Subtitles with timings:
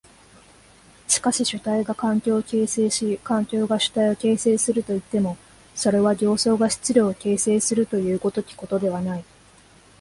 [1.07, 5.37] しかし主体が環境を形成し環境が主体を形成するといっても、
[5.75, 9.23] それは形相が質料を形成するという如きことではない。